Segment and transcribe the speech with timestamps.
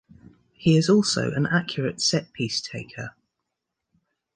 [0.53, 3.15] He is also an accurate set-piece taker.